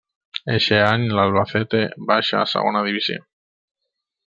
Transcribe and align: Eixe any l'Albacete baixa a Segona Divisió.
Eixe 0.53 0.79
any 0.85 1.05
l'Albacete 1.19 1.83
baixa 2.13 2.41
a 2.41 2.49
Segona 2.55 2.83
Divisió. 2.89 3.21